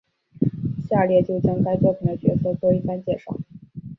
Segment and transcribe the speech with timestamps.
[0.89, 3.37] 下列就将该作品的角色做一番介绍。